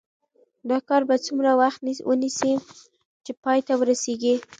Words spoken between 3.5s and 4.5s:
ته ورسیږي؟